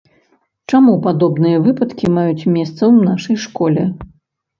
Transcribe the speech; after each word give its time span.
Чаму 0.71 0.93
падобныя 1.05 1.57
выпадкі 1.67 2.09
маюць 2.15 2.47
месца 2.55 2.79
ў 2.93 3.11
нашай 3.11 3.37
школе? 3.45 3.85